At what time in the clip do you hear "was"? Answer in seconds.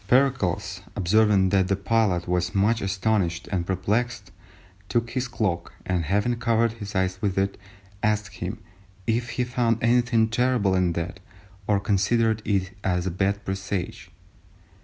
2.27-2.55